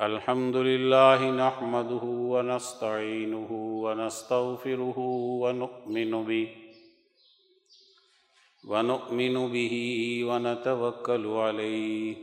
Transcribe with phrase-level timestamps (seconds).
[0.00, 3.50] الحمد لله نحمده ونستعينه
[3.84, 4.98] ونستغفره
[5.42, 6.48] ونؤمن به
[8.68, 9.74] ونؤمن به
[10.28, 12.16] ونتوكل عليه،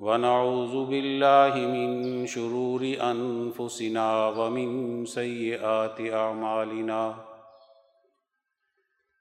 [0.00, 7.14] ونعوذ بالله من شرور أنفسنا ومن سيئات أعمالنا.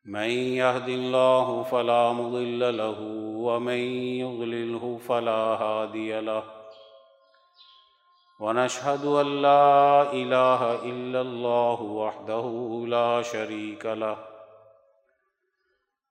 [0.05, 2.99] من يهد الله فلا مضل له،
[3.35, 3.81] ومن
[4.23, 6.60] يضلله فلا هادي له.
[8.41, 12.45] ونشهد أن لا إله إلا الله وحده
[12.87, 14.17] لا شريك له.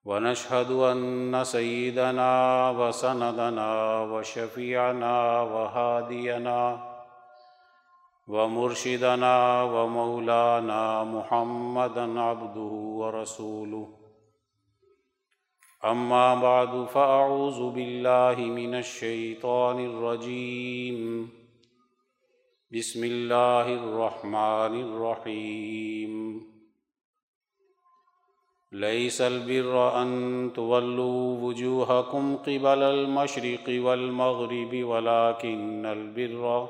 [0.05, 6.79] ونشهد أن سيدنا وسندنا وشفيعنا وهادينا
[8.29, 13.89] ومرشدنا ومولانا محمدا عبده ورسوله.
[15.85, 21.40] أما بعد، فأعوذ بالله من الشيطان الرجيم.
[22.73, 26.43] بسم الله الرحمن الرحيم
[28.73, 36.69] ليس البر أن تولوا وجوهكم قبل المشرق والمغرب ولكن البر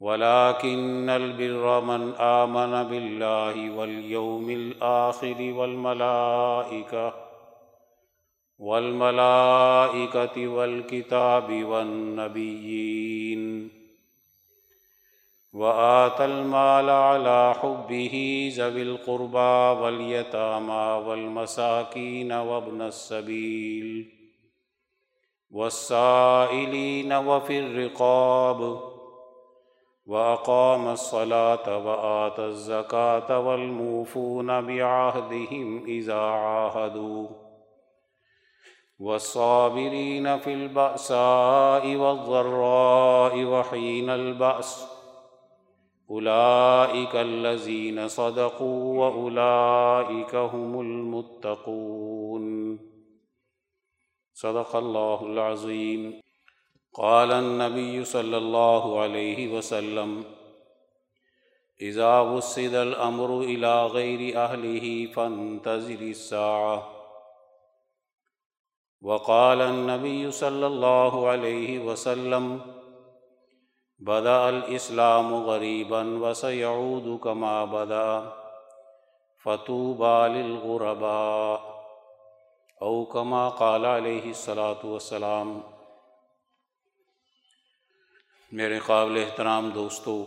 [0.00, 7.14] ولكن البر من آمن بالله واليوم الآخر والملائكة
[8.58, 13.08] والملائكة والكتاب والنبيين
[15.52, 24.18] وآتى المال على حبه ذوي القربى واليتامى والمساكين وابن السبيل
[25.50, 28.80] والسائلين وفي الرقاب
[30.06, 37.28] وأقام الصلاة وآتى الزكاة والموفون بعهدهم إذا عاهدوا
[38.98, 44.97] والصابرين في البأساء والضراء وحين البأس
[46.10, 52.78] أولئك الذين صدقوا وأولئك هم المتقون.
[54.34, 56.20] صدق الله العظيم.
[56.94, 60.24] قال النبي صلى الله عليه وسلم،
[61.80, 66.98] إذا وسد الأمر إلى غير أهله فانتظر الساعة.
[69.02, 72.77] وقال النبي صلى الله عليه وسلم
[74.00, 78.20] بدأ الإسلام غريبا وسيعود كما بدأ
[79.44, 81.68] فتوبى للغرباء
[82.80, 85.60] أو كما قال عليه الصلاة والسلام۔
[88.52, 90.24] میرے قابل احترام دوستو،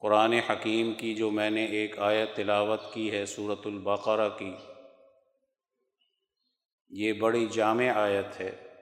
[0.00, 4.54] قرآن حکیم کی جو میں نے ایک آیت تلاوت کی ہے صورت البقرہ کی،
[6.90, 8.73] یہ بڑی جامع آیت ہے۔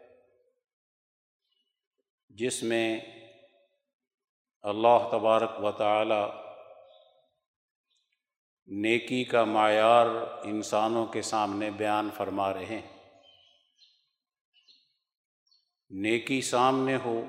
[2.35, 3.01] جس میں
[4.63, 6.49] اللہ تبارک و تعالی
[8.67, 10.07] نیکی کا معیار
[10.43, 13.13] انسانوں کے سامنے بیان فرما رہے ہیں۔
[15.91, 17.23] نیکی سامنے ہو،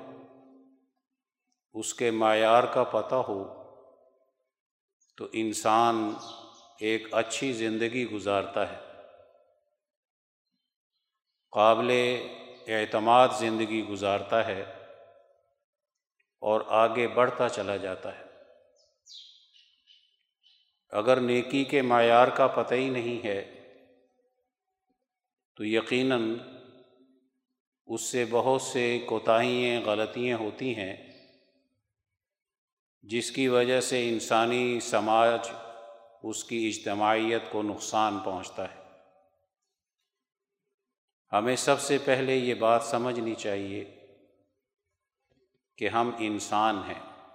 [1.72, 3.64] اس کے معیار کا پتہ ہو،
[5.16, 6.14] تو انسان
[6.80, 8.80] ایک اچھی زندگی گزارتا ہے۔
[11.50, 11.92] قابل
[12.66, 14.73] اعتماد زندگی گزارتا ہے۔
[16.44, 18.24] اور آگے بڑھتا چلا جاتا ہے۔
[20.90, 23.70] اگر نیکی کے معیار کا پتہ ہی نہیں ہے،
[25.56, 26.36] تو یقیناً
[27.86, 30.96] اس سے بہت سے کوتاہیاں، غلطیاں ہوتی ہیں،
[33.02, 35.50] جس کی وجہ سے انسانی سماج
[36.22, 38.80] اس کی اجتماعیت کو نقصان پہنچتا ہے۔
[41.32, 44.03] ہمیں سب سے پہلے یہ بات سمجھنی چاہیے
[45.76, 47.28] کہ ہم انسان ہیں۔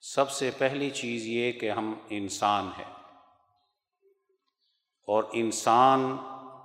[0.00, 2.92] سب سے پہلی چیز یہ کہ ہم انسان ہیں۔
[5.06, 6.16] اور انسان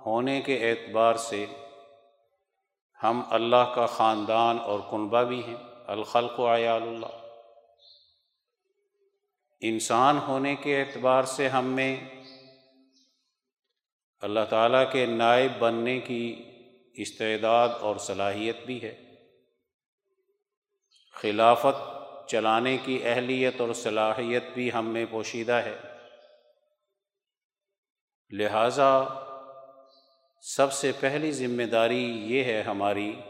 [0.06, 1.46] ہونے کے اعتبار سے
[3.02, 5.56] ہم اللہ کا خاندان اور کنبہ بھی ہیں۔
[5.86, 7.26] الخلق و عیال اللہ۔
[9.60, 11.96] انسان ہونے کے اعتبار سے ہم میں
[14.20, 16.42] اللہ تعالیٰ کے نائب بننے کی
[16.94, 19.03] استعداد اور صلاحیت بھی ہے۔
[21.14, 21.76] خلافت
[22.28, 25.78] چلانے کی اہلیت اور صلاحیت بھی ہم میں پوشیدہ ہے۔
[28.30, 29.04] لہٰذا
[30.40, 33.20] سب سے پہلی ذمہ داری یہ ہے ہماری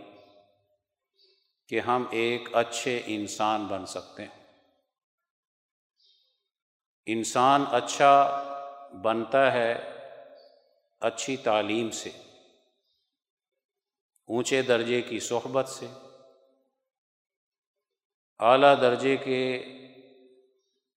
[1.69, 4.45] کہ ہم ایک اچھے انسان بن سکتے ہیں۔
[7.07, 8.13] انسان اچھا
[9.03, 9.75] بنتا ہے
[11.01, 12.11] اچھی تعلیم سے،
[14.29, 15.87] اونچے درجے کی صحبت سے
[18.41, 19.65] اعلیٰ درجے کے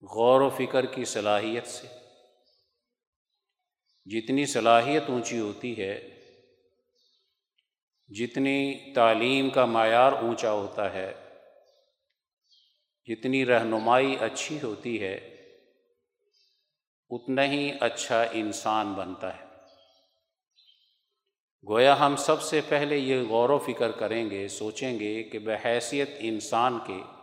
[0.02, 1.88] غور و فکر کی صلاحیت سے۔
[4.06, 6.10] جتنی صلاحیت اونچی ہوتی ہے،
[8.10, 11.14] جتنی تعلیم کا معیار اونچا ہوتا ہے،
[13.08, 15.16] جتنی رہنمائی اچھی ہوتی ہے،
[17.10, 19.46] اتنا ہی اچھا انسان بنتا ہے۔
[21.64, 26.10] گویا ہم سب سے پہلے یہ غور و فکر کریں گے، سوچیں گے کہ بحیثیت
[26.20, 27.17] انسان کے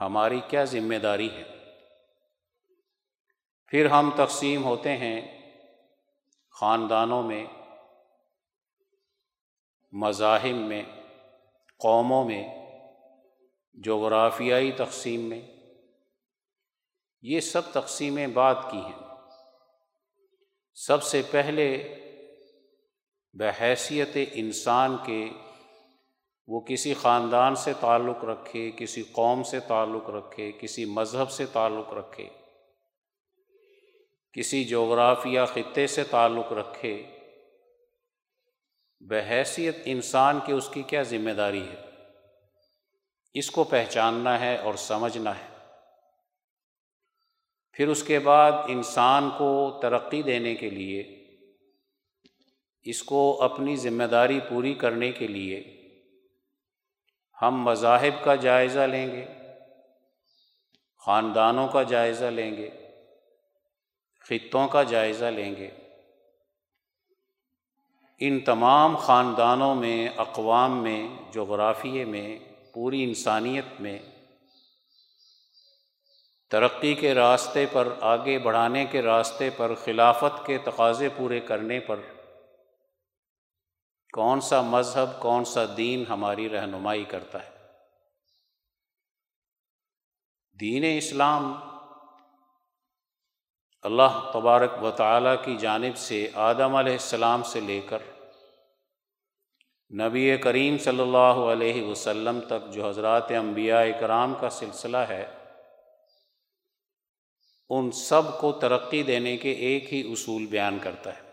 [0.00, 1.42] ہماری کیا ذمہ داری ہے؟
[3.66, 5.36] پھر ہم تقسیم ہوتے ہیں
[6.50, 7.46] خاندانوں میں،
[9.92, 10.82] مذاہب میں،
[11.76, 12.66] قوموں میں،
[13.74, 15.40] جغرافیائی تقسیم میں۔
[17.22, 19.06] یہ سب تقسیمیں بات کی ہیں۔
[20.74, 21.94] سب سے پہلے
[23.32, 25.28] بحیثیت انسان کے
[26.48, 31.92] وہ کسی خاندان سے تعلق رکھے، کسی قوم سے تعلق رکھے، کسی مذہب سے تعلق
[31.92, 32.28] رکھے،
[34.32, 37.18] کسی جغرافیہ خطے سے تعلق رکھے،
[39.00, 41.82] بحیثیت انسان کی اس کی کیا ذمہ داری ہے؟
[43.34, 45.56] اس کو پہچاننا ہے اور سمجھنا ہے۔
[47.72, 51.24] پھر اس کے بعد انسان کو ترقی دینے کے لیے،
[52.82, 55.75] اس کو اپنی ذمہ داری پوری کرنے کے لیے
[57.42, 59.24] ہم مذاہب کا جائزہ لیں گے،
[60.98, 62.70] خاندانوں کا جائزہ لیں گے،
[64.26, 65.70] خطوں کا جائزہ لیں گے۔
[68.18, 72.38] ان تمام خاندانوں میں، اقوام میں جغرافیے میں،
[72.72, 73.98] پوری انسانیت میں
[76.50, 82.00] ترقی کے راستے پر، آگے بڑھانے کے راستے پر، خلافت کے تقاضے پورے کرنے پر
[84.16, 87.50] کون سا مذہب، کون سا دین ہماری رہنمائی کرتا ہے؟
[90.60, 91.52] دین اسلام
[93.84, 98.02] اللہ تبارک و تعالیٰ کی جانب سے آدم علیہ السلام سے لے کر
[99.90, 105.24] نبی کریم صلی اللہ علیہ وسلم تک جو حضرات انبیاء کرام کا سلسلہ ہے،
[107.70, 111.25] ان سب کو ترقی دینے کے ایک ہی اصول بیان کرتا ہے۔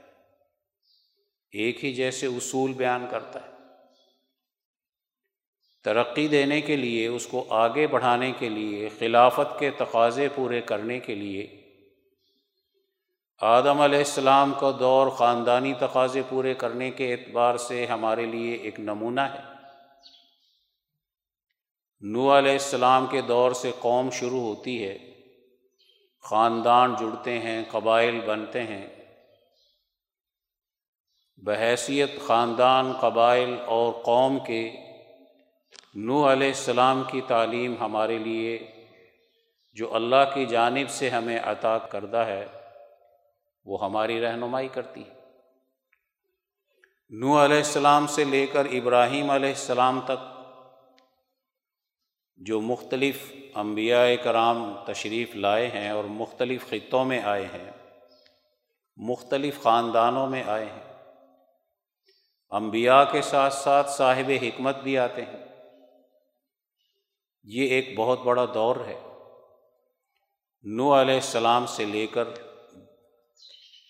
[1.53, 3.53] ایک ہی جیسے اصول بیان کرتا ہے۔
[5.83, 10.99] ترقی دینے کے لیے، اس کو آگے بڑھانے کے لیے، خلافت کے تقاضے پورے کرنے
[10.99, 11.61] کے لیے۔
[13.41, 18.79] آدم علیہ السلام کا دور خاندانی تقاضے پورے کرنے کے اعتبار سے ہمارے لیے ایک
[18.79, 19.41] نمونہ ہے۔
[22.01, 24.97] نو علیہ السلام کے دور سے قوم شروع ہوتی ہے۔
[26.21, 29.02] خاندان جڑتے ہیں، قبائل بنتے ہیں۔
[31.43, 34.63] بحیثیت خاندان، قبائل اور قوم کے
[35.95, 38.57] نو علیہ السلام کی تعلیم ہمارے لیے
[39.77, 42.45] جو اللہ کی جانب سے ہمیں عطا کردہ ہے،
[43.65, 45.21] وہ ہماری رہنمائی کرتی ہے
[47.11, 50.31] نو علیہ السلام سے لے کر ابراہیم علیہ السلام تک
[52.39, 57.69] جو مختلف انبیاء کرام تشریف لائے ہیں اور مختلف خطوں میں آئے ہیں،
[58.97, 60.92] مختلف خاندانوں میں آئے ہیں
[62.53, 65.45] انبیاء کے ساتھ ساتھ صاحب حکمت بھی آتے ہیں۔
[67.43, 68.99] یہ ایک بہت بڑا دور ہے۔
[70.63, 72.27] نو علیہ السلام سے لے کر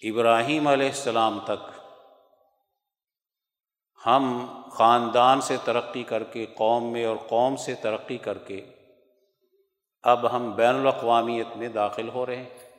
[0.03, 1.81] ابراہیم علیہ السلام تک
[4.05, 8.65] ہم خاندان سے ترقی کر کے، قوم میں اور قوم سے ترقی کر کے
[10.03, 12.72] اب ہم بین الاقوامیت میں داخل ہو رہے ہیں۔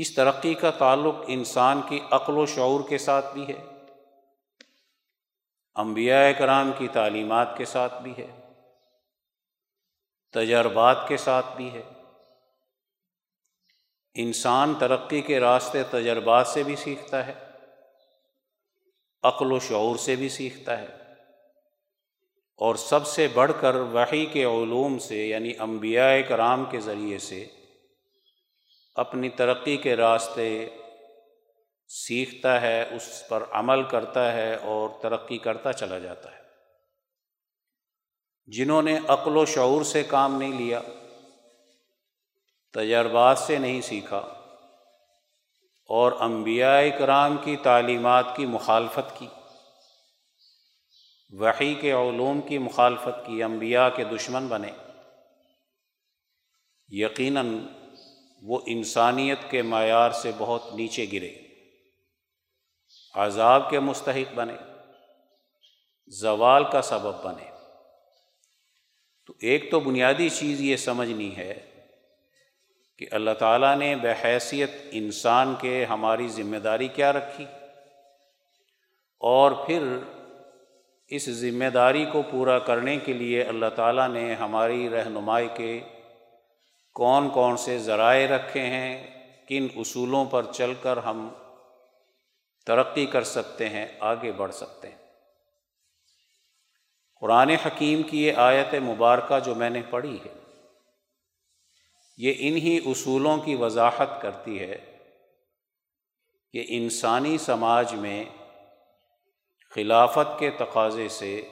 [0.00, 3.64] اس ترقی کا تعلق انسان کی عقل و شعور کے ساتھ بھی ہے۔
[5.74, 8.26] انبیاء کرام کی تعلیمات کے ساتھ بھی ہے۔
[10.32, 11.82] تجربات کے ساتھ بھی ہے۔
[14.14, 17.34] انسان ترقی کے راستے تجربات سے بھی سیکھتا ہے۔
[19.22, 20.86] عقل و شعور سے بھی سیکھتا ہے۔
[22.56, 27.46] اور سب سے بڑھ کر وحی کے علوم سے یعنی انبیاء کرام کے ذریعے سے
[28.98, 30.48] اپنی ترقی کے راستے
[31.88, 36.42] سیکھتا ہے، اس پر عمل کرتا ہے اور ترقی کرتا چلا جاتا ہے۔
[38.48, 40.80] جنہوں نے عقل و شعور سے کام نہیں لیا،
[42.74, 44.20] تجربات سے نہیں سیکھا،
[45.88, 49.26] اور انبیاء کرام کی تعلیمات کی مخالفت کی،
[51.32, 54.70] وحی کے علوم کی مخالفت کی، انبیاء کے دشمن بنے۔
[56.88, 57.58] یقیناً
[58.42, 61.30] وہ انسانیت کے معیار سے بہت نیچے گرے،
[63.14, 64.56] عذاب کے مستحق بنے،
[66.12, 67.50] زوال کا سبب بنے۔
[69.28, 71.54] تو ایک تو بنیادی چیز یہ سمجھنی ہے
[72.98, 77.44] کہ اللہ تعالیٰ نے بحیثیت انسان کے ہماری ذمہ داری کیا رکھی،
[79.20, 79.82] اور پھر
[81.10, 85.78] اس ذمہ داری کو پورا کرنے کے لیے اللہ تعالیٰ نے ہماری رہنمائی کے
[86.98, 89.06] کون کون سے ذرائع رکھے ہیں،
[89.48, 91.28] کن اصولوں پر چل کر ہم
[92.66, 94.96] ترقی کر سکتے ہیں، آگے بڑھ سکتے ہیں۔
[97.20, 100.34] قرآن حکیم کی یہ آیت مبارکہ جو میں نے پڑھی ہے،
[102.16, 104.96] یہ انہی اصولوں کی وضاحت کرتی ہے
[106.52, 108.24] کہ انسانی سماج میں
[109.70, 111.48] خلافت کے تقاضے سے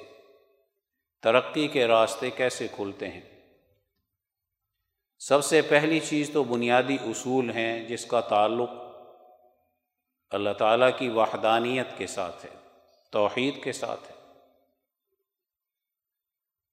[1.23, 3.36] ترقی کے راستے کیسے کھلتے ہیں۔
[5.19, 8.71] سب سے پہلی چیز تو بنیادی اصول ہیں جس کا تعلق
[10.31, 12.51] اللہ تعالیٰ کی وحدانیت کے ساتھ ہے،
[13.11, 14.17] توحید کے ساتھ ہے۔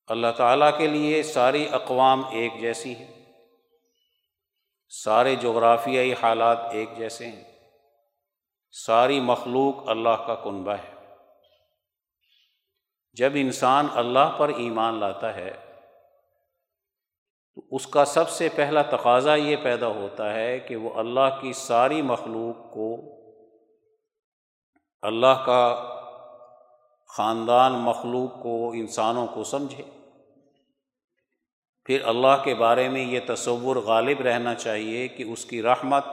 [0.07, 3.33] اللہ تعالیٰ کے لیے ساری اقوام ایک جیسی ہیں،
[4.89, 7.43] سارے جغرافیائی حالات ایک جیسے ہیں۔
[8.71, 10.93] ساری مخلوق اللہ کا کنبہ ہے۔
[13.13, 15.62] جب انسان اللہ پر ایمان لاتا ہے
[17.55, 21.53] تو اس کا سب سے پہلا تقاضا یہ پیدا ہوتا ہے کہ وہ اللہ کی
[21.53, 22.97] ساری مخلوق کو
[25.01, 25.89] اللہ کا
[27.07, 29.83] خاندان مخلوق کو انسانوں کو سمجھے۔
[31.85, 36.05] پھر اللہ کے بارے میں یہ تصور غالب رہنا چاہیے کہ اس کی رحمت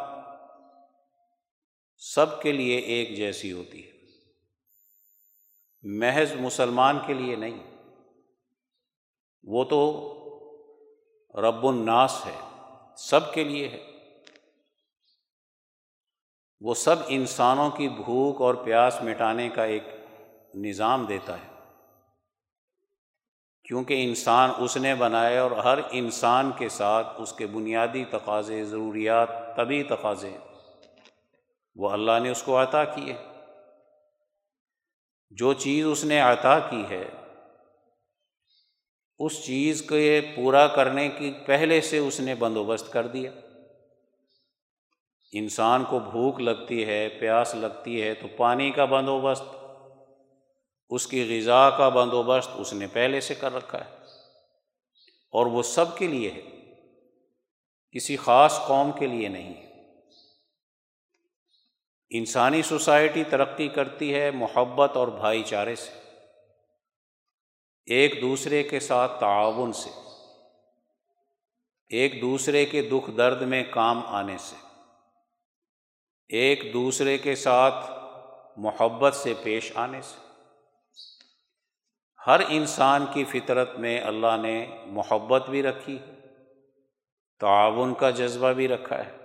[1.96, 3.90] سب کے لیے ایک جیسی ہوتی ہے۔
[5.82, 7.76] محض مسلمان کے لیے نہیں۔
[9.42, 10.06] وہ تو
[11.34, 13.86] رب الناس ہے، سب کے لیے ہے۔
[16.60, 19.82] وہ سب انسانوں کی بھوک اور پیاس مٹانے کا ایک
[20.54, 21.50] نظام دیتا ہے۔
[23.64, 29.56] کیونکہ انسان اس نے بنائے اور ہر انسان کے ساتھ اس کے بنیادی تقاضے، ضروریات،
[29.56, 30.36] طبی تقاضے
[31.76, 33.16] وہ اللہ نے اس کو عطا کیے۔
[35.30, 37.08] جو چیز اس نے عطا کی ہے
[39.20, 43.30] اس چیز کو پورا کرنے کی پہلے سے اس نے بندوبست کر دیا۔
[45.32, 49.42] انسان کو بھوک لگتی ہے، پیاس لگتی ہے تو پانی کا بندوبست،
[50.90, 53.90] اس کی غذا کا بندوبست اس نے پہلے سے کر رکھا ہے۔
[55.32, 56.42] اور وہ سب کے لیے ہے،
[57.92, 59.70] کسی خاص قوم کے لیے نہیں۔ ہے
[62.10, 65.99] انسانی سوسائٹی ترقی کرتی ہے، محبت اور بھائی چارے سے۔
[67.86, 69.90] ایک دوسرے کے ساتھ تعاون سے،
[71.88, 74.56] ایک دوسرے کے دکھ درد میں کام آنے سے،
[76.28, 77.90] ایک دوسرے کے ساتھ
[78.56, 80.30] محبت سے پیش آنے سے۔
[82.26, 85.98] ہر انسان کی فطرت میں اللہ نے محبت بھی رکھی،
[87.38, 89.16] تعاون کا جذبہ بھی رکھا ہے۔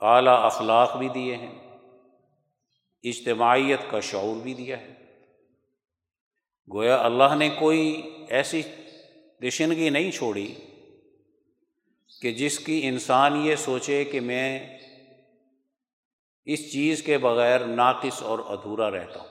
[0.00, 1.78] اعلیٰ اخلاق بھی دیے ہیں۔
[3.02, 5.03] اجتماعیت کا شعور بھی دیا ہے۔
[6.72, 8.62] گویا اللہ نے کوئی ایسی
[9.48, 10.54] دشنگی نہیں چھوڑی
[12.20, 14.78] کہ جس کی انسان یہ سوچے کہ میں
[16.44, 19.28] اس چیز کے بغیر ناقص اور ادھورا رہتا ہوں۔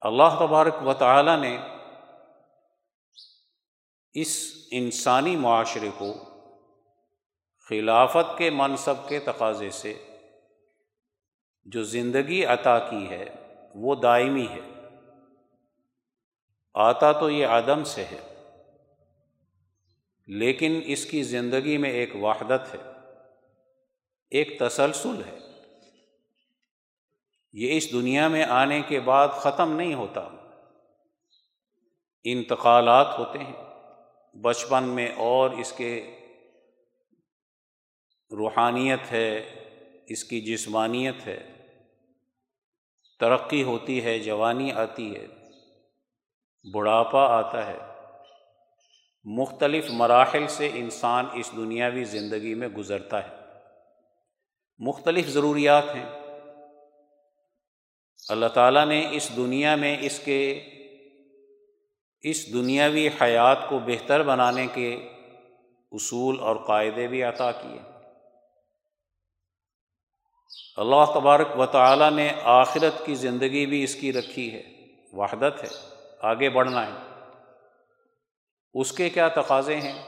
[0.00, 1.58] اللہ تبارک و تعالیٰ نے
[4.12, 6.14] اس انسانی معاشرے کو
[7.68, 10.04] خلافت کے منصب کے تقاضے سے
[11.64, 13.24] جو زندگی عطا کی ہے
[13.74, 14.79] وہ دائمی ہے۔
[16.80, 18.44] آتا تو یہ عدم سے ہے،
[20.26, 22.90] لیکن اس کی زندگی میں ایک وحدت ہے،
[24.30, 25.38] ایک تسلسل ہے۔
[27.52, 30.28] یہ اس دنیا میں آنے کے بعد ختم نہیں ہوتا۔
[32.24, 33.52] انتقالات ہوتے ہیں۔
[34.36, 36.16] بچپن میں اور اس کے
[38.30, 39.38] روحانیت ہے،
[40.06, 41.46] اس کی جسمانیت ہے۔
[43.20, 45.26] ترقی ہوتی ہے، جوانی آتی ہے۔
[46.74, 47.78] بڑھاپا آتا ہے۔
[49.24, 53.36] مختلف مراحل سے انسان اس دنیاوی زندگی میں گزرتا ہے۔
[54.78, 56.06] مختلف ضروریات ہیں۔
[58.28, 60.64] اللہ تعالیٰ نے اس دنیا میں اس کے
[62.22, 65.08] اس دنیاوی حیات کو بہتر بنانے کے
[65.92, 67.80] اصول اور قاعدے بھی عطا کیے۔
[70.76, 74.62] اللہ تبارک و تعالیٰ نے آخرت کی زندگی بھی اس کی رکھی ہے،
[75.12, 75.89] وحدت ہے۔
[76.20, 76.92] آگے بڑھنا ہے۔
[78.74, 80.02] اس کے کیا تقاضے ہیں؟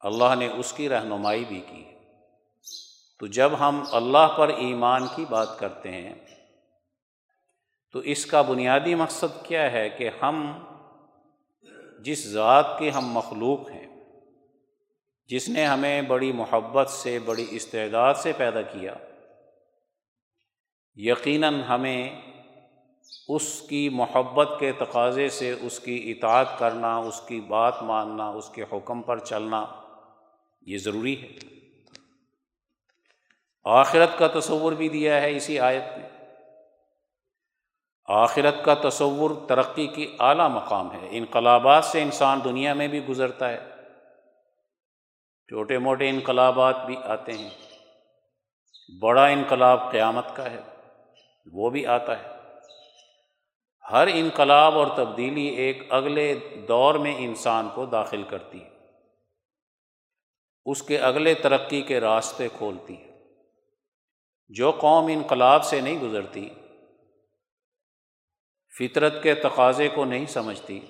[0.00, 1.84] اللہ نے اس کی رہنمائی بھی کی۔
[3.18, 6.14] تو جب ہم اللہ پر ایمان کی بات کرتے ہیں،
[7.92, 10.64] تو اس کا بنیادی مقصد کیا ہے کہ ہم
[12.00, 14.04] جس ذات کے ہم مخلوق ہیں،
[15.26, 18.94] جس نے ہمیں بڑی محبت سے، بڑی استعداد سے پیدا کیا،
[20.94, 22.31] یقیناً ہمیں
[23.28, 28.48] اس کی محبت کے تقاضے سے اس کی اطاعت کرنا، اس کی بات ماننا، اس
[28.48, 29.66] کے حکم پر چلنا،
[30.62, 31.28] یہ ضروری ہے۔
[33.64, 36.08] آخرت کا تصور بھی دیا ہے اسی آیت میں۔
[38.08, 43.48] آخرت کا تصور ترقی کی اعلیٰ مقام ہے۔ انقلابات سے انسان دنیا میں بھی گزرتا
[43.48, 43.60] ہے۔
[45.48, 47.50] چھوٹے موٹے انقلابات بھی آتے ہیں۔
[49.00, 50.60] بڑا انقلاب قیامت کا ہے۔
[51.52, 52.41] وہ بھی آتا ہے۔
[53.90, 58.70] ہر انقلاب اور تبدیلی ایک اگلے دور میں انسان کو داخل کرتی ہے۔
[60.64, 63.18] اس کے اگلے ترقی کے راستے کھولتی ہے۔
[64.48, 66.48] جو قوم انقلاب سے نہیں گزرتی،
[68.78, 70.80] فطرت کے تقاضے کو نہیں سمجھتی،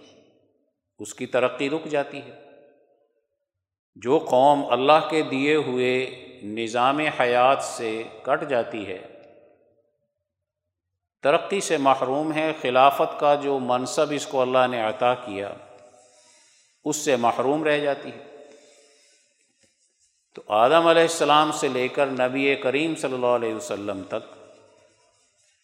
[0.99, 2.43] اس کی ترقی رک جاتی ہے۔
[3.95, 9.12] جو قوم اللہ کے دیے ہوئے نظام حیات سے کٹ جاتی ہے
[11.23, 15.53] ترقی سے محروم ہے خلافت کا جو منصب اس کو اللہ نے عطا کیا،
[16.85, 18.33] اس سے محروم رہ جاتی ہے۔
[20.35, 24.39] تو آدم علیہ السلام سے لے کر نبی کریم صلی اللہ علیہ وسلم تک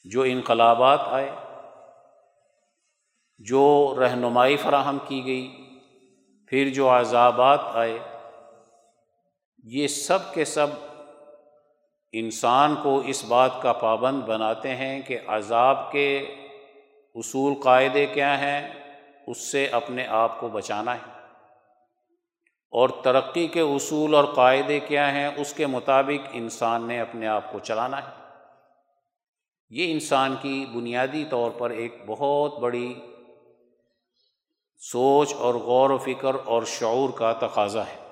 [0.05, 1.31] جو انقلابات آئے،
[3.39, 5.71] جو رہنمائی فراہم کی گئی،
[6.47, 7.99] پھر جو عذابات آئے،
[9.65, 10.67] یہ سب کے سب
[12.13, 16.19] انسان کو اس بات کا پابند بناتے ہیں کہ عذاب کے
[17.15, 18.69] اصول قاعدے کیا ہیں،
[19.27, 21.19] اس سے اپنے آپ کو بچانا ہے۔
[22.71, 27.53] اور ترقی کے اصول اور قاعدے کیا ہیں، اس کے مطابق انسان نے اپنے آپ
[27.53, 28.29] کو چلانا ہے۔
[29.71, 32.95] یہ انسان کی بنیادی طور پر ایک بہت بڑی
[34.79, 38.08] سوچ اور غور و فکر اور شعور کا تقاضا ہے۔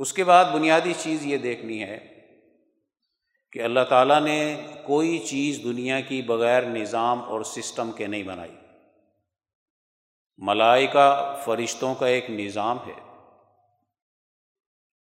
[0.00, 2.20] اس کے بعد بنیادی چیز یہ دیکھنی ہے
[3.52, 8.56] کہ اللہ تعالیٰ نے کوئی چیز دنیا کی بغیر نظام اور سسٹم کے نہیں بنائی۔
[10.38, 13.26] ملائکہ فرشتوں کا ایک نظام ہے۔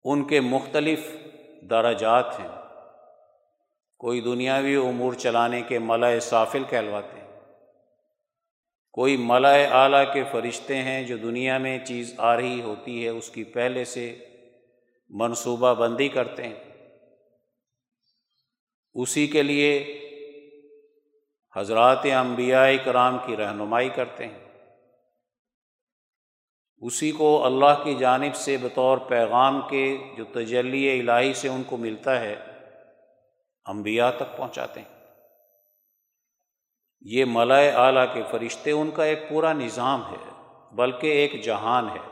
[0.03, 0.99] ان کے مختلف
[1.61, 2.49] درجات ہیں۔
[3.97, 7.39] کوئی دنیاوی امور چلانے کے ملائے سافل کہلواتے ہیں۔
[8.91, 13.29] کوئی ملائے اعلیٰ کے فرشتے ہیں جو دنیا میں چیز آ رہی ہوتی ہے، اس
[13.29, 14.27] کی پہلے سے
[15.11, 16.71] منصوبہ بندی کرتے ہیں۔
[18.93, 19.97] اسی کے لیے
[21.55, 24.51] حضرات انبیاء کرام کی رہنمائی کرتے ہیں۔
[26.77, 31.77] اسی کو اللہ کی جانب سے بطور پیغام کے جو تجلی الہی سے ان کو
[31.77, 32.35] ملتا ہے،
[33.65, 35.05] انبیاء تک پہنچاتے ہیں۔
[37.01, 40.31] یہ ملائے اعلیٰ کے فرشتے ان کا ایک پورا نظام ہے،
[40.75, 42.10] بلکہ ایک جہان ہے۔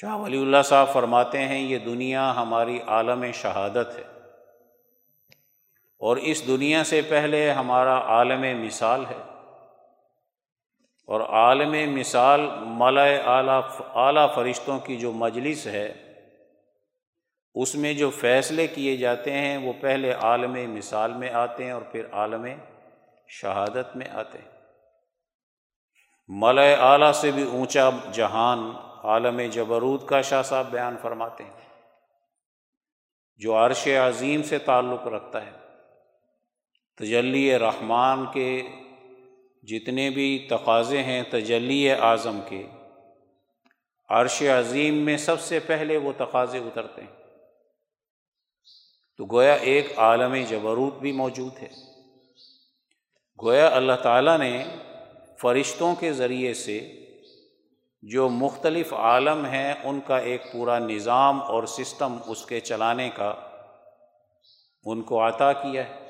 [0.00, 4.02] شاہ ولی اللہ صاحب فرماتے ہیں، یہ دنیا ہماری عالم شہادت ہے۔
[5.98, 9.22] اور اس دنیا سے پہلے ہمارا عالم مثال ہے۔
[11.06, 13.60] اور عالم مثال ملائے اعلیٰ
[13.94, 16.14] اعلیٰ فرشتوں کی جو مجلس ہے،
[17.54, 21.82] اس میں جو فیصلے کیے جاتے ہیں، وہ پہلے عالم مثال میں آتے ہیں اور
[21.82, 22.46] پھر عالم
[23.28, 24.50] شہادت میں آتے ہیں۔
[26.28, 28.72] ملائے اعلیٰ سے بھی اونچا جہان
[29.06, 31.52] عالم جبرود کا شاہ صاحب بیان فرماتے ہیں۔
[33.36, 35.50] جو عرش عظیم سے تعلق رکھتا ہے۔
[36.96, 38.62] تجلی رحمان کے
[39.62, 42.66] جتنے بھی تقاضے ہیں تجلی اعظم کے۔
[44.08, 47.22] عرش عظیم میں سب سے پہلے وہ تقاضے اترتے ہیں۔
[49.18, 51.68] تو گویا ایک عالم جبروت بھی موجود ہے۔
[53.42, 54.64] گویا اللہ تعالیٰ نے
[55.40, 57.05] فرشتوں کے ذریعے سے
[58.10, 63.34] جو مختلف عالم ہیں، ان کا ایک پورا نظام اور سسٹم اس کے چلانے کا
[64.84, 66.08] ان کو عطا کیا ہے۔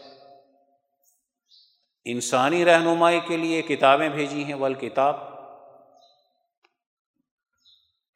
[2.05, 5.17] انسانی رہنمائی کے لیے کتابیں بھیجی ہیں ول کتاب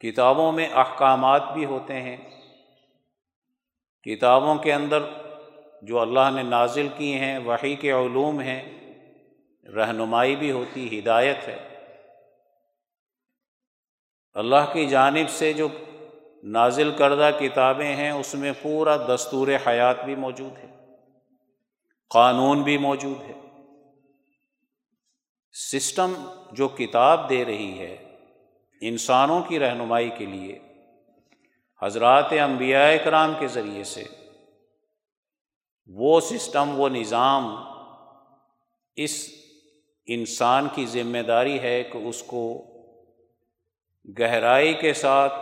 [0.00, 2.16] کتابوں میں احکامات بھی ہوتے ہیں۔
[4.02, 5.02] کتابوں کے اندر
[5.82, 8.94] جو اللہ نے نازل کی ہیں وہی کے علوم ہیں،
[9.66, 11.69] رہنمائی بھی ہوتی، ہدایت ہے۔
[14.36, 15.68] اللہ کی جانب سے جو
[16.42, 20.68] نازل کردہ کتابیں ہیں، اس میں پورا دستور حیات بھی موجود ہے،
[22.10, 23.32] قانون بھی موجود ہے۔
[25.54, 26.14] سسٹم
[26.52, 27.94] جو کتاب دے رہی ہے
[28.80, 30.58] انسانوں کی رہنمائی کے لیے،
[31.82, 34.04] حضرات انبیاء کرام کے ذریعے سے،
[35.88, 37.54] وہ سسٹم، وہ نظام
[38.96, 39.28] اس
[40.06, 42.42] انسان کی ذمہ داری ہے کہ اس کو
[44.08, 45.32] گہرائی کے ساتھ،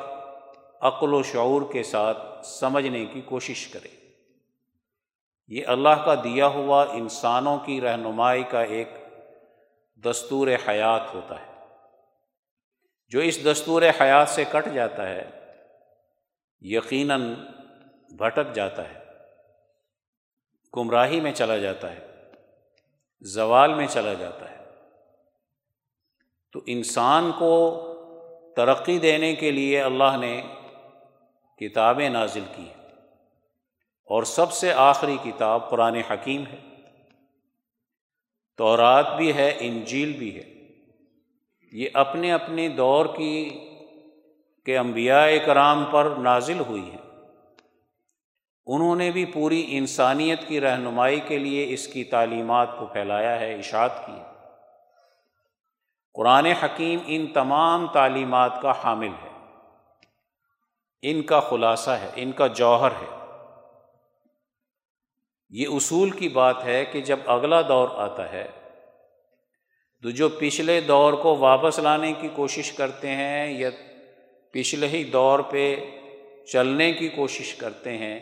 [0.80, 3.88] عقل و شعور کے ساتھ سمجھنے کی کوشش کرے۔
[5.48, 8.88] یہ اللہ کا دیا ہوا انسانوں کی رہنمائی کا ایک
[9.94, 11.64] دستور حیات ہوتا ہے۔
[13.08, 15.30] جو اس دستور حیات سے کٹ جاتا ہے،
[16.60, 17.34] یقیناً
[18.18, 18.98] بھٹک جاتا ہے۔
[20.76, 22.06] گمراہی میں چلا جاتا ہے۔
[23.20, 24.64] زوال میں چلا جاتا ہے۔
[26.52, 27.84] تو انسان کو
[28.58, 30.42] ترقی دینے کے لیے اللہ نے
[31.56, 32.86] کتابیں نازل کی ہیں۔
[34.04, 36.56] اور سب سے آخری کتاب قرآن حکیم ہے۔
[38.56, 40.54] تورات بھی ہے، انجیل بھی ہے۔
[41.72, 43.58] یہ اپنے اپنے دور کی
[44.64, 47.20] کہ انبیاء کرام پر نازل ہوئی ہیں۔
[48.66, 53.54] انہوں نے بھی پوری انسانیت کی رہنمائی کے لیے اس کی تعلیمات کو پھیلایا ہے،
[53.54, 54.37] اشاعت کی
[56.14, 59.28] قرآن حکیم ان تمام تعلیمات کا حامل ہے۔
[61.02, 63.26] ان کا خلاصہ ہے، ان کا جوہر ہے۔
[65.50, 68.48] یہ اصول کی بات ہے کہ جب اگلا دور آتا ہے،
[70.02, 73.70] تو جو پچھلے دور کو واپس لانے کی کوشش کرتے ہیں یا
[74.52, 75.90] پچھلے ہی دور پہ
[76.52, 78.20] چلنے کی کوشش کرتے ہیں،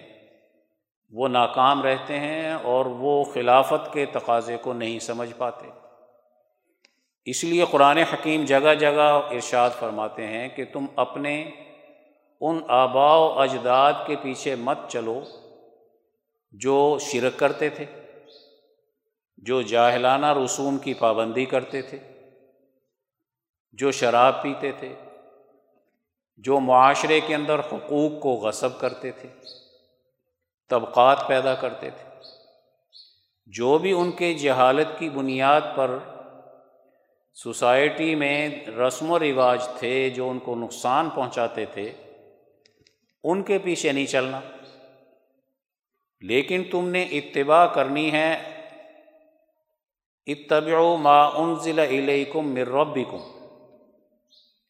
[1.11, 5.86] وہ ناکام رہتے ہیں اور وہ خلافت کے تقاضے کو نہیں سمجھ پاتے۔
[7.26, 11.50] اس لیے قرآن حکیم جگہ جگہ ارشاد فرماتے ہیں کہ تم اپنے
[12.40, 15.22] ان آبا و اجداد کے پیچھے مت چلو
[16.52, 17.84] جو شرک کرتے تھے،
[19.36, 21.98] جو جاہلانہ رسوم کی پابندی کرتے تھے،
[23.72, 24.94] جو شراب پیتے تھے،
[26.36, 29.28] جو معاشرے کے اندر حقوق کو غصب کرتے تھے،
[30.68, 32.10] طبقات پیدا کرتے تھے۔
[33.46, 35.98] جو بھی ان کے جہالت کی بنیاد پر
[37.42, 41.92] سوسائٹی میں رسم و رواج تھے جو ان کو نقصان پہنچاتے تھے،
[43.25, 44.40] ان کے پیچھے نہیں چلنا۔
[46.20, 48.37] لیکن تم نے اتباع کرنی ہے۔
[50.27, 53.20] اتبع ما انزل الیکم من ربکم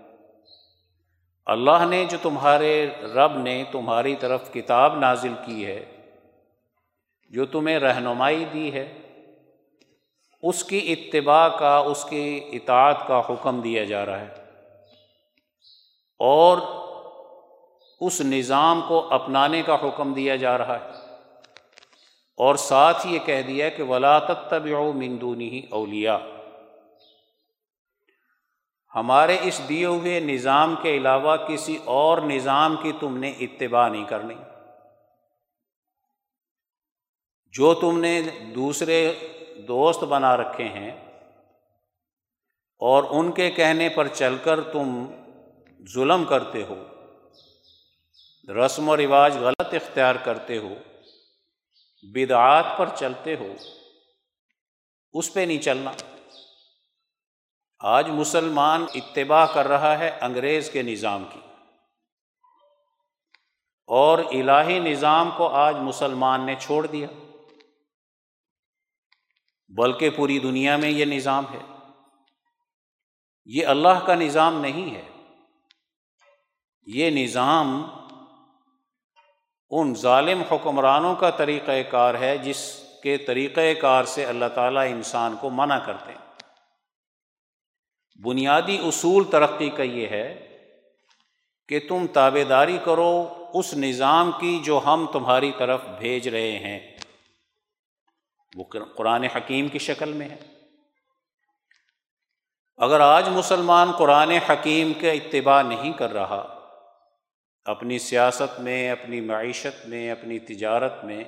[1.45, 5.86] اللہ نے جو تمہارے رب نے تمہاری طرف کتاب نازل کی ہے،
[7.30, 8.93] جو تمہیں رہنمائی دی ہے
[10.43, 14.34] اس کی اتباع کا، اس کی اطاعت کا حکم دیا جا رہا ہے۔
[16.19, 16.58] اور
[17.99, 20.89] اس نظام کو اپنانے کا حکم دیا جا رہا ہے۔
[22.38, 26.17] اور ساتھ یہ کہہ دیا کہ ولاطت طب مندونی اولیا
[28.95, 34.06] ہمارے اس دیے ہوئے نظام کے علاوہ کسی اور نظام کی تم نے اتباع نہیں
[34.06, 34.36] کرنی۔
[37.51, 38.21] جو تم نے
[38.56, 39.13] دوسرے
[39.67, 40.91] دوست بنا رکھے ہیں
[42.80, 45.06] اور ان کے کہنے پر چل کر تم
[45.93, 46.84] ظلم کرتے ہو،
[48.54, 50.74] رسم و رواج غلط اختیار کرتے ہو،
[52.04, 53.54] بدعات پر چلتے ہو،
[55.13, 55.91] اس پہ نہیں چلنا۔
[57.80, 61.39] آج مسلمان اتباع کر رہا ہے انگریز کے نظام کی۔
[63.88, 67.08] اور الہی نظام کو آج مسلمان نے چھوڑ دیا۔
[69.75, 71.60] بلکہ پوری دنیا میں یہ نظام ہے۔
[73.45, 75.03] یہ اللہ کا نظام نہیں ہے۔
[76.88, 77.88] یہ نظام
[79.69, 85.36] ان ظالم حکمرانوں کا طریقۂ کار ہے جس کے طریقۂ کار سے اللہ تعالیٰ انسان
[85.41, 86.21] کو منع کرتے ہیں۔
[88.23, 90.57] بنیادی اصول ترقی کا یہ ہے
[91.67, 96.97] کہ تم تابے داری کرو اس نظام کی جو ہم تمہاری طرف بھیج رہے ہیں۔
[98.55, 98.63] وہ
[98.95, 100.37] قرآن حکیم کی شکل میں ہے۔
[102.77, 106.69] اگر آج مسلمان قرآن حکیم کے اتباع نہیں کر رہا،
[107.65, 111.23] اپنی سیاست میں، اپنی معیشت میں، اپنی تجارت میں،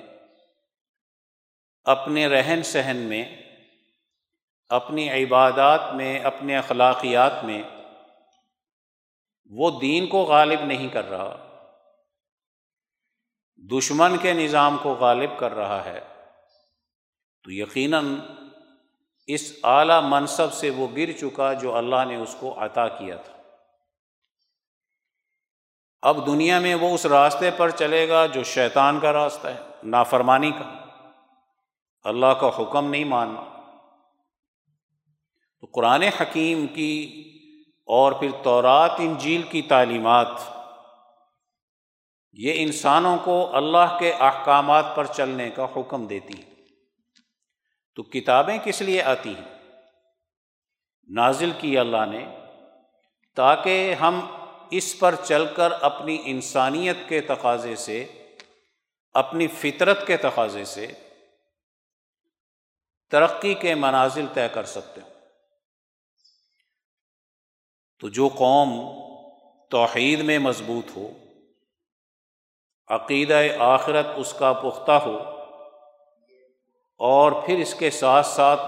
[1.84, 3.36] اپنے رہن سہن میں،
[4.68, 7.62] اپنی عبادات میں، اپنے اخلاقیات میں،
[9.50, 11.60] وہ دین کو غالب نہیں کر رہا۔
[13.56, 16.13] دشمن کے نظام کو غالب کر رہا ہے۔
[17.44, 18.16] تو یقیناً
[19.26, 23.32] اس اعلیٰ منصب سے وہ گر چکا جو اللہ نے اس کو عطا کیا تھا۔
[26.02, 30.50] اب دنیا میں وہ اس راستے پر چلے گا جو شیطان کا راستہ ہے، نافرمانی
[30.50, 30.86] کا۔
[32.04, 33.44] اللہ کا حکم نہیں ماننا۔
[35.60, 37.24] تو قرآن حکیم کی
[37.86, 40.28] اور پھر تورات، انجیل کی تعلیمات،
[42.32, 46.53] یہ انسانوں کو اللہ کے احکامات پر چلنے کا حکم دیتی ہیں۔
[47.94, 49.72] تو کتابیں کس لیے آتی ہیں؟
[51.08, 52.26] نازل کی اللہ نے
[53.34, 54.36] تاکہ ہم
[54.70, 58.06] اس پر چل کر اپنی انسانیت کے تقاضے سے،
[59.14, 60.86] اپنی فطرت کے تقاضے سے
[63.10, 65.10] ترقی کے منازل طے کر سکتے ہوں۔
[68.00, 68.80] تو جو قوم
[69.70, 71.12] توحید میں مضبوط ہو،
[72.88, 75.33] عقیدہ آخرت اس کا پختہ ہو
[77.06, 78.60] اور پھر اس کے ساتھ ساتھ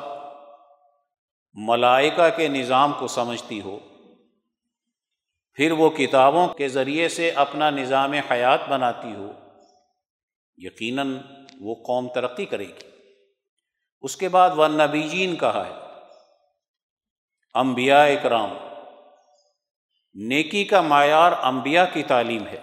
[1.54, 3.78] ملائکہ کے نظام کو سمجھتی ہو۔
[5.54, 9.32] پھر وہ کتابوں کے ذریعے سے اپنا نظام حیات بناتی ہو۔
[10.56, 11.18] یقیناً
[11.60, 12.90] وہ قوم ترقی کرے گی۔
[14.02, 15.72] اس کے بعد وہ نبیجین کہا ہے۔
[17.54, 18.50] انبیاء اکرام،
[20.14, 22.60] نیکی کا معیار انبیاء کی تعلیم ہے۔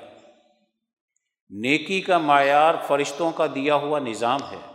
[1.50, 4.73] نیکی کا معیار فرشتوں کا دیا ہوا نظام ہے۔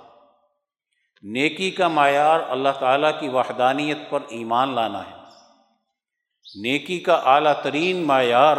[1.22, 5.16] نیکی کا معیار اللہ تعالیٰ کی وحدانیت پر ایمان لانا ہے۔
[6.62, 8.57] نیکی کا اعلیٰ ترین معیار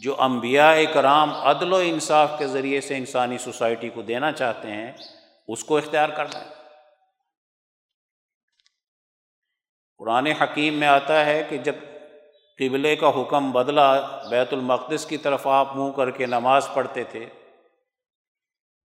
[0.00, 4.92] جو انبیاء کرام عدل و انصاف کے ذریعے سے انسانی سوسائٹی کو دینا چاہتے ہیں،
[5.48, 6.50] اس کو اختیار کرنا ہے۔
[9.98, 11.74] قرآن حکیم میں آتا ہے کہ جب
[12.58, 17.26] قبلے کا حکم بدلا، بیت المقدس کی طرف آپ منہ کر کے نماز پڑھتے تھے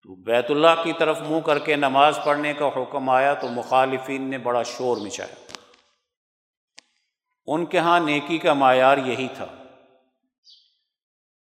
[0.08, 4.22] تو بیت اللہ کی طرف منہ کر کے نماز پڑھنے کا حکم آیا تو مخالفین
[4.22, 5.58] نے بڑا شور مچایا۔
[7.46, 9.46] ان کے ہاں نیکی کا معیار یہی تھا۔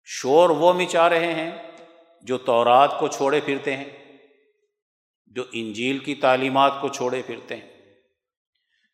[0.04, 1.50] شور وہ مچا رہے ہیں
[2.22, 4.18] جو تورات کو چھوڑے پھرتے ہیں،
[5.26, 7.68] جو انجیل کی تعلیمات کو چھوڑے پھرتے ہیں،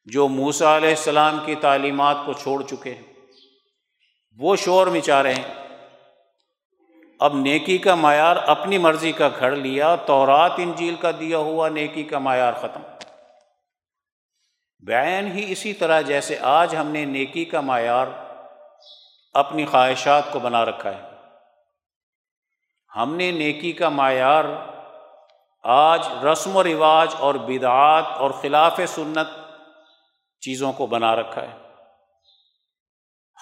[0.05, 3.13] جو موسا علیہ السلام کی تعلیمات کو چھوڑ چکے ہیں۔
[4.37, 5.62] وہ شور مچا رہے ہیں۔
[7.23, 12.03] اب نیکی کا معیار اپنی مرضی کا گھڑ لیا، تورات، انجیل کا دیا ہوا نیکی
[12.03, 12.83] کا معیار ختم۔
[14.81, 18.07] بیان ہی اسی طرح جیسے آج ہم نے نیکی کا معیار
[19.35, 21.01] اپنی خواہشات کو بنا رکھا ہے۔
[22.97, 24.45] ہم نے نیکی کا معیار
[25.63, 29.29] آج رسم و رواج اور بدعات اور خلاف سنت
[30.41, 31.59] چیزوں کو بنا رکھا ہے۔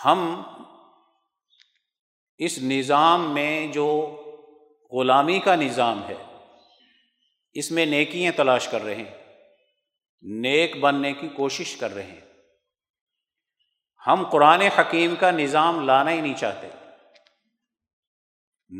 [0.05, 0.43] ہم
[2.41, 4.17] اس نظام میں جو
[4.93, 6.15] غلامی کا نظام ہے،
[7.53, 9.35] اس میں نیکیاں تلاش کر رہے ہیں،
[10.23, 12.21] نیک بننے کی کوشش کر رہے ہیں۔
[14.07, 16.69] ہم قرآن حکیم کا نظام لانا ہی نہیں چاہتے۔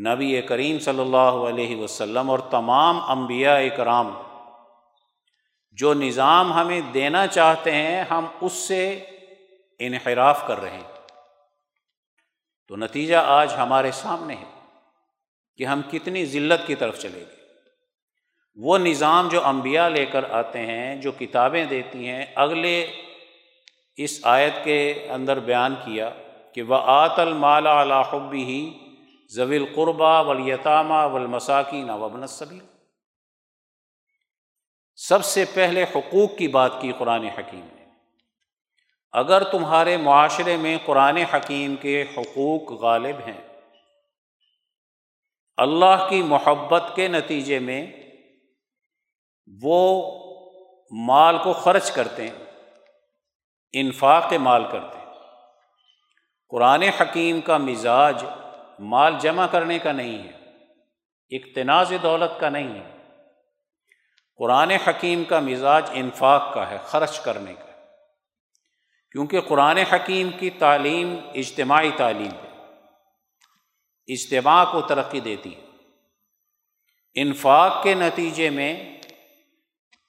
[0.09, 4.23] نبی کریم صلی اللہ علیہ وسلم اور تمام انبیاء کرام
[5.73, 8.95] جو نظام ہمیں دینا چاہتے ہیں، ہم اس سے
[9.79, 11.00] انحراف کر رہے ہیں۔
[12.71, 14.61] تو نتیجہ آج ہمارے سامنے ہے
[15.57, 17.37] کہ ہم کتنی ذلت کی طرف چلے گئے۔
[18.55, 22.93] وہ نظام جو انبیاء لے کر آتے ہیں، جو کتابیں دیتی ہیں، اگلے
[23.97, 26.11] اس آیت کے اندر بیان کیا
[26.55, 28.79] کہ وہ آت المال الحبی ہی
[29.29, 32.59] زویل قربہ ولیطامہ ولمساکین وبن صبی
[34.97, 37.80] سب سے پہلے حقوق کی بات کی قرآن حکیم نے۔
[39.13, 43.41] اگر تمہارے معاشرے میں قرآن حکیم کے حقوق غالب ہیں۔
[45.57, 47.93] اللہ کی محبت کے نتیجے میں
[49.63, 50.13] وہ
[50.91, 52.45] مال کو خرچ کرتے ہیں،
[53.73, 55.07] انفاق مال کرتے ہیں۔
[56.49, 58.25] قرآن حکیم کا مزاج
[58.79, 60.41] مال جمع کرنے کا نہیں ہے
[61.37, 62.97] اقتناز دولت کا نہیں ہے۔
[64.37, 67.70] قرآن حکیم کا مزاج انفاق کا ہے، خرچ کرنے کا۔
[69.13, 72.51] کیونکہ قرآن حکیم کی تعلیم اجتماعی تعلیم ہے۔
[74.07, 75.61] اجتماع کو ترقی دیتی ہے۔
[77.15, 78.99] انفاق کے نتیجے میں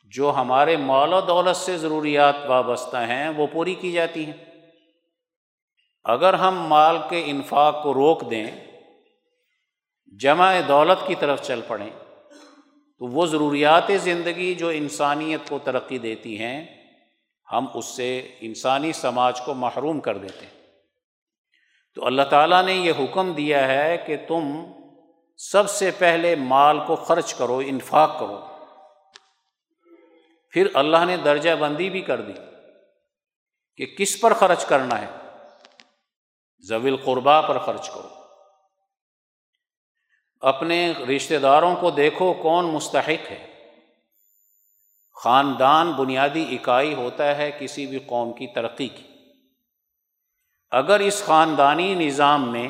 [0.04, 4.66] جو ہمارے مال و دولت سے ضروریات وابستہ ہیں، وہ پوری کی جاتی ہیں۔
[6.04, 8.52] اگر ہم مال کے انفاق کو روک دیں،
[10.20, 11.90] جمع دولت کی طرف چل پڑیں،
[13.00, 16.81] تو وہ ضروریات زندگی جو انسانیت کو ترقی دیتی ہیں
[17.52, 20.62] ہم اس سے انسانی سماج کو محروم کر دیتے ہیں۔
[21.96, 24.66] تو اللہ تعالیٰ نے یہ حکم دیا ہے کہ تم
[25.38, 28.48] سب سے پہلے مال کو خرچ کرو، انفاق کرو۔
[30.50, 32.34] پھر اللہ نے درجہ بندی بھی کر دی
[33.78, 35.10] کہ کس پر خرچ کرنا ہے۔
[36.60, 38.08] زویل قربا پر خرچ کرو۔
[40.42, 43.51] اپنے رشتہ داروں کو دیکھو کون مستحق ہے۔
[45.14, 49.04] خاندان بنیادی اکائی ہوتا ہے کسی بھی قوم کی ترقی کی۔
[50.72, 52.70] اگر اس خاندانی نظام میں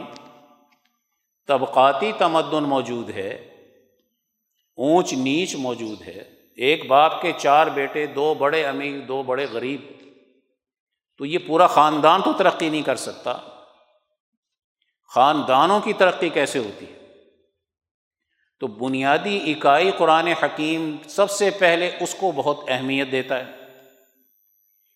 [1.48, 3.30] طبقاتی تمدن موجود ہے،
[4.76, 6.24] اونچ نیچ موجود ہے،
[6.56, 9.82] ایک باپ کے چار بیٹے، دو بڑے امیر، دو بڑے غریب،
[11.18, 13.34] تو یہ پورا خاندان تو ترقی نہیں کر سکتا۔
[15.16, 17.01] خاندانوں کی ترقی کیسے ہوتی ہے؟
[18.62, 23.44] تو بنیادی اکائی قرآن حکیم سب سے پہلے اس کو بہت اہمیت دیتا ہے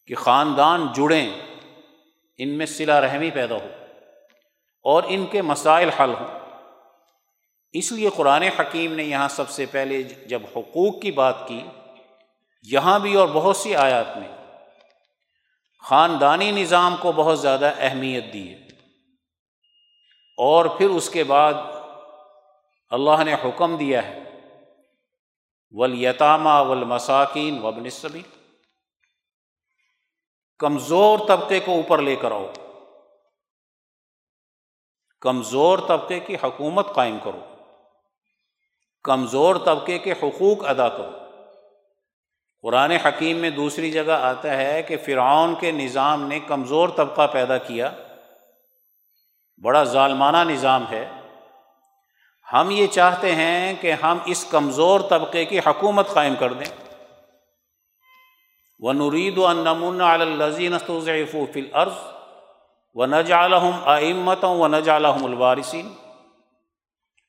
[0.07, 1.29] کہ خاندان جڑیں،
[2.37, 3.67] ان میں صلا رحمی پیدا ہو
[4.83, 6.39] اور ان کے مسائل حل ہوں۔
[7.71, 11.61] اس لیے قرآن حکیم نے یہاں سب سے پہلے جب حقوق کی بات کی،
[12.63, 14.45] یہاں بھی اور بہت سی آیات میں
[15.83, 18.59] خاندانی نظام کو بہت زیادہ اہمیت دی ہے۔
[20.37, 21.53] اور پھر اس کے بعد
[22.89, 24.23] اللہ نے حکم دیا ہے
[25.71, 28.21] ولیتامہ ولمساکین وبنصبی
[30.59, 32.45] کمزور طبقے کو اوپر لے کر آؤ،
[35.21, 37.39] کمزور طبقے کی حکومت قائم کرو،
[39.03, 41.11] کمزور طبقے کے حقوق ادا کرو۔
[42.61, 47.57] قرآن حکیم میں دوسری جگہ آتا ہے کہ فرعون کے نظام نے کمزور طبقہ پیدا
[47.57, 47.91] کیا،
[49.63, 51.09] بڑا ظالمانہ نظام ہے۔
[52.53, 56.85] ہم یہ چاہتے ہیں کہ ہم اس کمزور طبقے کی حکومت قائم کر دیں۔
[58.79, 60.77] و نرید و نمن الزین
[61.53, 61.93] فل عرض
[62.93, 65.93] و نہ جالحم آئمتوں و نہ جالحم الوارثین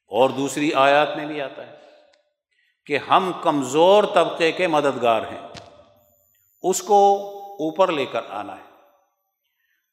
[0.08, 1.76] اور دوسری آیات میں بھی آتا ہے
[2.86, 5.48] کہ ہم کمزور طبقے کے مددگار ہیں۔
[6.62, 7.14] اس کو
[7.52, 8.70] اوپر لے کر آنا ہے۔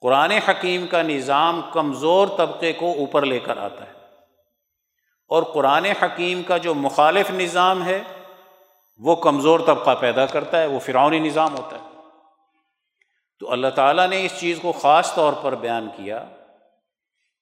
[0.01, 3.92] قرآن حکیم کا نظام کمزور طبقے کو اوپر لے کر آتا ہے۔
[5.33, 7.99] اور قرآن حکیم کا جو مخالف نظام ہے،
[8.97, 11.83] وہ کمزور طبقہ پیدا کرتا ہے، وہ فرعونی نظام ہوتا ہے۔
[13.39, 16.25] تو اللہ تعالیٰ نے اس چیز کو خاص طور پر بیان کیا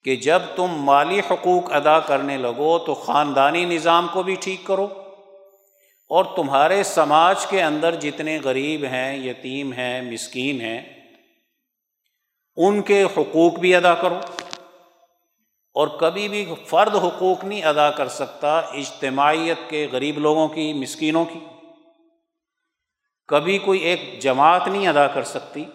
[0.04, 4.88] کہ جب تم مالی حقوق ادا کرنے لگو تو خاندانی نظام کو بھی ٹھیک کرو
[6.10, 10.82] اور تمہارے سماج کے اندر جتنے غریب ہیں، یتیم ہیں، مسکین ہیں،
[12.56, 14.19] ان کے حقوق بھی ادا کرو۔
[15.74, 21.26] اور کبھی بھی فرد حقوق نہیں ادا کر سکتا اجتماعیت کے غریب لوگوں کی، مسکینوں
[21.26, 21.40] کی۔
[23.28, 25.66] کبھی کوئی ایک جماعت نہیں ادا کر سکتی۔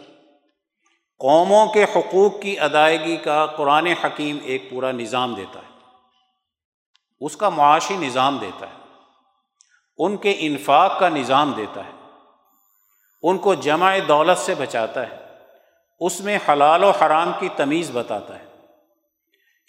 [1.19, 5.79] قوموں کے حقوق کی ادائیگی کا قرآن حکیم ایک پورا نظام دیتا ہے۔
[7.21, 8.95] اس کا معاشی نظام دیتا ہے۔
[9.99, 11.91] ان کے انفاق کا نظام دیتا ہے۔
[13.23, 15.17] ان کو جمع دولت سے بچاتا ہے۔
[16.01, 18.46] اس میں حلال و حرام کی تمیز بتاتا ہے۔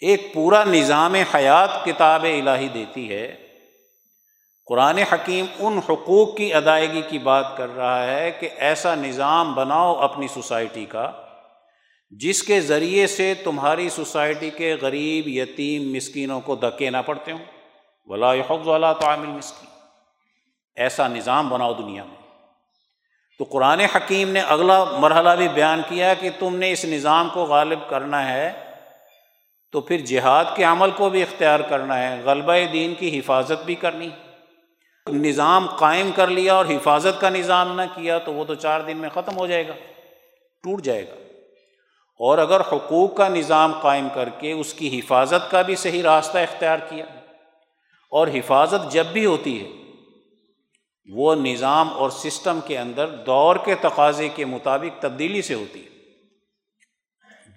[0.00, 3.36] ایک پورا نظام حیات کتاب الہی دیتی ہے۔
[4.66, 9.94] قرآن حکیم ان حقوق کی ادائیگی کی بات کر رہا ہے کہ ایسا نظام بناؤ
[9.94, 11.12] اپنی سوسائٹی کا،
[12.10, 17.44] جس کے ذریعے سے تمہاری سوسائٹی کے غریب، یتیم مسکینوں کو دھکے نہ پڑتے ہوں۔
[18.06, 19.70] ولا حفظ والا تو عامل مسکین
[20.76, 22.28] ایسا نظام بناؤ دنیا میں۔
[23.38, 27.44] تو قرآن حکیم نے اگلا مرحلہ بھی بیان کیا کہ تم نے اس نظام کو
[27.44, 28.67] غالب کرنا ہے۔
[29.72, 33.74] تو پھر جہاد کے عمل کو بھی اختیار کرنا ہے، غلبہ دین کی حفاظت بھی
[33.74, 34.08] کرنی۔
[35.08, 38.96] نظام قائم کر لیا اور حفاظت کا نظام نہ کیا تو وہ تو چار دن
[38.96, 39.72] میں ختم ہو جائے گا،
[40.62, 41.14] ٹوٹ جائے گا۔
[42.20, 46.38] اور اگر حقوق کا نظام قائم کر کے اس کی حفاظت کا بھی صحیح راستہ
[46.38, 47.04] اختیار کیا،
[48.10, 49.68] اور حفاظت جب بھی ہوتی ہے،
[51.12, 55.88] وہ نظام اور سسٹم کے اندر دور کے تقاضے کے مطابق تبدیلی سے ہوتی ہے۔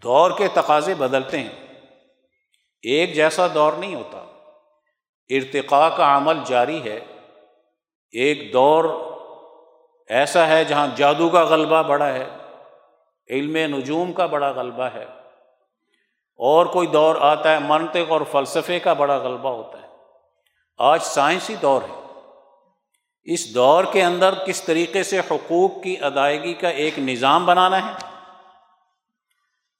[0.03, 1.70] دور کے تقاضے بدلتے ہیں۔
[2.81, 4.17] ایک جیسا دور نہیں ہوتا۔
[5.29, 6.99] ارتقاء کا عمل جاری ہے۔
[8.11, 8.85] ایک دور
[10.07, 12.25] ایسا ہے جہاں جادو کا غلبہ بڑا ہے،
[13.29, 15.05] علم نجوم کا بڑا غلبہ ہے۔
[16.35, 19.87] اور کوئی دور آتا ہے، منطق اور فلسفے کا بڑا غلبہ ہوتا ہے۔
[20.77, 22.19] آج سائنسی دور ہے۔
[23.23, 28.10] اس دور کے اندر کس طریقے سے حقوق کی ادائیگی کا ایک نظام بنانا ہے؟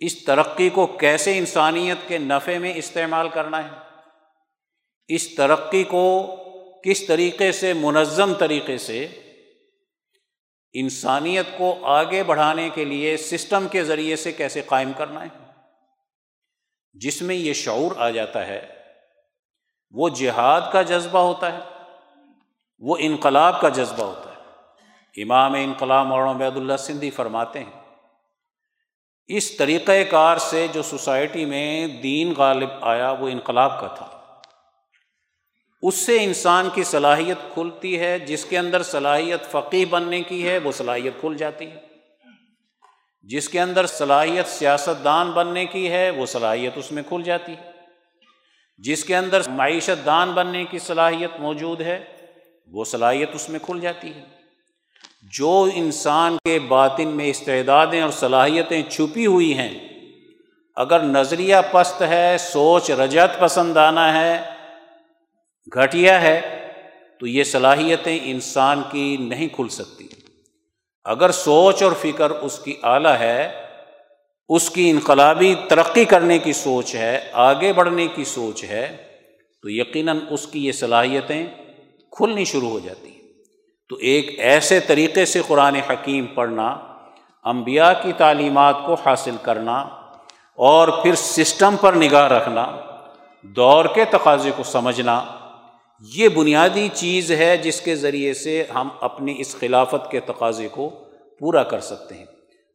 [0.01, 3.69] اس ترقی کو کیسے انسانیت کے نفع میں استعمال کرنا ہے؟
[5.07, 6.35] اس ترقی کو
[6.83, 9.07] کس طریقے سے منظم طریقے سے
[10.73, 15.51] انسانیت کو آگے بڑھانے کے لیے سسٹم کے ذریعے سے کیسے قائم کرنا ہے؟
[16.93, 18.67] جس میں یہ شعور آ جاتا ہے،
[19.91, 21.59] وہ جہاد کا جذبہ ہوتا ہے،
[22.79, 24.31] وہ انقلاب کا جذبہ ہوتا ہے۔
[25.21, 27.80] امام انقلاب مولانا عبید اللہ سندھی فرماتے ہیں
[29.33, 34.21] اس طریقۂ کار سے جو سوسائٹی میں دین غالب آیا، وہ انقلاب کا تھا۔
[35.81, 40.57] اس سے انسان کی صلاحیت کھلتی ہے، جس کے اندر صلاحیت فقی بننے کی ہے،
[40.57, 41.79] وہ صلاحیت کھل جاتی ہے۔
[43.23, 47.51] جس کے اندر صلاحیت سیاست دان بننے کی ہے، وہ صلاحیت اس میں کھل جاتی
[47.51, 47.71] ہے۔
[48.77, 52.05] جس کے اندر معیشت دان بننے کی صلاحیت موجود ہے،
[52.67, 54.40] وہ صلاحیت اس میں کھل جاتی ہے۔
[55.21, 59.79] جو انسان کے باطن میں استعدادیں اور صلاحیتیں چھپی ہوئی ہیں،
[60.75, 64.41] اگر نظریہ پست ہے، سوچ رجت پسند آنا ہے،
[65.73, 66.41] گھٹیا ہے،
[67.19, 70.07] تو یہ صلاحیتیں انسان کی نہیں کھل سکتی۔
[71.05, 73.65] اگر سوچ اور فکر اس کی اعلیٰ ہے،
[74.49, 78.97] اس کی انقلابی ترقی کرنے کی سوچ ہے، آگے بڑھنے کی سوچ ہے،
[79.61, 81.47] تو یقیناً اس کی یہ صلاحیتیں
[82.11, 83.10] کھلنی شروع ہو جاتی۔ ہیں
[83.91, 86.77] تو ایک ایسے طریقے سے قرآن حکیم پڑھنا،
[87.43, 89.81] انبیاء کی تعلیمات کو حاصل کرنا
[90.55, 92.71] اور پھر سسٹم پر نگاہ رکھنا،
[93.41, 95.23] دور کے تقاضے کو سمجھنا،
[96.01, 100.89] یہ بنیادی چیز ہے جس کے ذریعے سے ہم اپنی اس خلافت کے تقاضے کو
[101.39, 102.25] پورا کر سکتے ہیں۔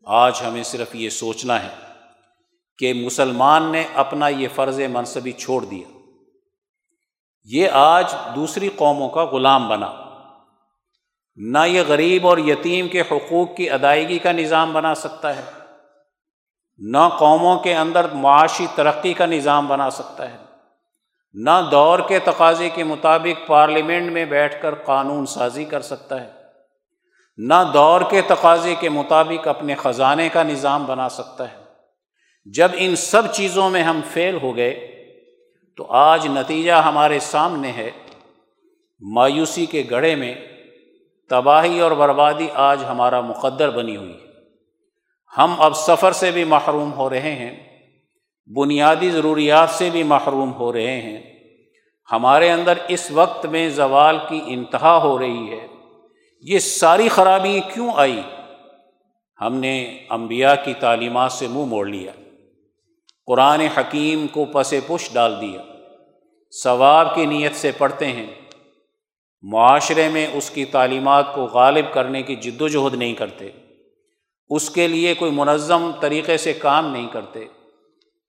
[0.05, 1.75] آج ہمیں صرف یہ سوچنا ہے
[2.79, 5.99] کہ مسلمان نے اپنا یہ فرض منصبی چھوڑ دیا۔
[7.45, 10.06] یہ آج دوسری قوموں کا غلام بنا۔
[11.39, 15.43] نہ یہ غریب اور یتیم کے حقوق کی ادائیگی کا نظام بنا سکتا ہے،
[16.80, 20.37] نہ قوموں کے اندر معاشی ترقی کا نظام بنا سکتا ہے،
[21.34, 26.30] نہ دور کے تقاضے کے مطابق پارلیمنٹ میں بیٹھ کر قانون سازی کر سکتا ہے،
[27.39, 31.64] نہ دور کے تقاضے کے مطابق اپنے خزانے کا نظام بنا سکتا ہے۔
[32.47, 34.74] جب ان سب چیزوں میں ہم فیل ہو گئے
[35.78, 37.91] تو آج نتیجہ ہمارے سامنے ہے،
[39.03, 40.34] مایوسی کے گڑھے میں
[41.31, 44.27] تباہی اور بربادی آج ہمارا مقدر بنی ہوئی ہے۔
[45.39, 47.79] ہم اب سفر سے بھی محروم ہو رہے ہیں،
[48.57, 51.22] بنیادی ضروریات سے بھی محروم ہو رہے ہیں۔
[52.12, 55.66] ہمارے اندر اس وقت میں زوال کی انتہا ہو رہی ہے۔
[56.43, 58.20] یہ ساری خرابی کیوں آئی
[59.41, 62.12] ہم نے انبیاء کی تعلیمات سے منہ موڑ لیا۔
[63.27, 65.62] قرآن حکیم کو پس پش ڈال دیا۔
[66.62, 68.27] ثواب کی نیت سے پڑھتے ہیں۔
[69.43, 73.51] معاشرے میں اس کی تعلیمات کو غالب کرنے کی جد و جہد نہیں کرتے،
[74.49, 77.45] اس کے لیے کوئی منظم طریقے سے کام نہیں کرتے،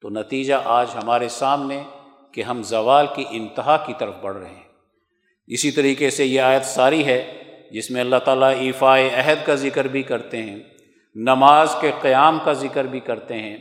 [0.01, 1.83] تو نتیجہ آج ہمارے سامنے
[2.31, 4.63] کہ ہم زوال کی انتہا کی طرف بڑھ رہے ہیں۔
[5.47, 9.87] اسی طریقے سے یہ آیت ساری ہے جس میں اللہ تعالیٰ ایفائے عہد کا ذکر
[9.87, 10.59] بھی کرتے ہیں،
[11.15, 13.57] نماز کے قیام کا ذکر بھی کرتے ہیں۔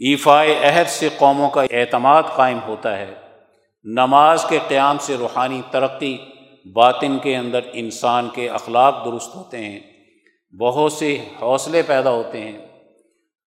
[0.00, 3.14] ایفائے عہد سے قوموں کا اعتماد قائم ہوتا ہے،
[3.84, 6.16] نماز کے قیام سے روحانی ترقی
[6.72, 9.80] باطن کے اندر انسان کے اخلاق درست ہوتے ہیں،
[10.56, 12.66] بہت سے حوصلے پیدا ہوتے ہیں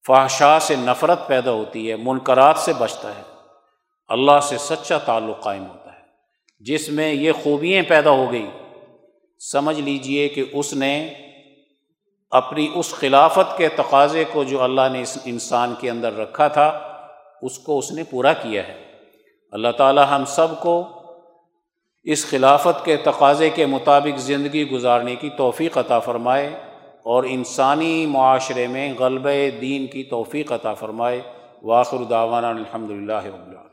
[0.07, 3.23] فحشا سے نفرت پیدا ہوتی ہے منقرات سے بچتا ہے۔
[4.09, 5.99] اللہ سے سچا تعلق قائم ہوتا ہے۔
[6.61, 8.47] جس میں یہ خوبیاں پیدا ہو گئی،
[9.53, 11.15] سمجھ لیجیے کہ اس نے
[12.31, 16.97] اپنی اس خلافت کے تقاضے کو جو اللہ نے اس انسان کے اندر رکھا تھا،
[17.43, 18.85] اس کو اس نے پورا کیا ہے۔
[19.53, 20.98] اللہ تعالیٰ ہم سب کو
[22.03, 26.51] اس خلافت کے تقاضے کے مطابق زندگی گزارنے کی توفیق عطا فرمائے
[27.03, 31.21] اور انسانی معاشرے میں غلبہ دین کی توفیق عطا فرمائے۔
[31.63, 33.68] واخر داوانہ الحمد للہ رب